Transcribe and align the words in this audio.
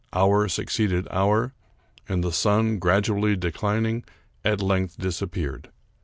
Hour 0.13 0.47
suc 0.47 0.65
ceeded 0.69 1.05
hour, 1.11 1.53
and 2.09 2.23
the 2.23 2.31
sun, 2.33 2.79
gradually 2.79 3.35
declining, 3.35 4.03
at 4.43 4.59
length 4.59 4.97
disappeared. 4.97 5.69